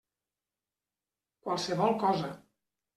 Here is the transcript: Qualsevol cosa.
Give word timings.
Qualsevol 1.47 1.97
cosa. 2.05 2.35